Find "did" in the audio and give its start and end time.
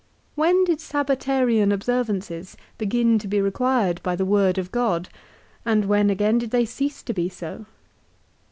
0.63-0.81, 6.39-6.49